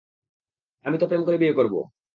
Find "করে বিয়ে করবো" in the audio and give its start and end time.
1.25-1.79